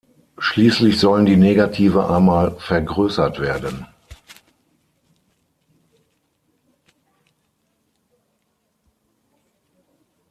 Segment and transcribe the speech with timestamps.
[0.39, 3.85] Schließlich sollen die Negative einmal vergrößert werden.